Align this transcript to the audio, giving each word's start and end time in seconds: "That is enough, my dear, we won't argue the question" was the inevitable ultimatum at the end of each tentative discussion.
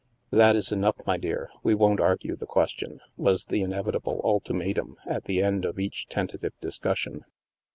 "That 0.31 0.55
is 0.55 0.71
enough, 0.71 0.97
my 1.05 1.17
dear, 1.17 1.51
we 1.61 1.75
won't 1.75 1.99
argue 1.99 2.35
the 2.35 2.47
question" 2.47 3.01
was 3.17 3.45
the 3.45 3.61
inevitable 3.61 4.19
ultimatum 4.23 4.95
at 5.05 5.25
the 5.25 5.43
end 5.43 5.63
of 5.63 5.77
each 5.77 6.07
tentative 6.09 6.53
discussion. 6.59 7.23